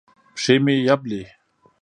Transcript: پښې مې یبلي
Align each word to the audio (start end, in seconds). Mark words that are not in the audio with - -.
پښې 0.35 0.55
مې 0.63 0.75
یبلي 0.89 1.21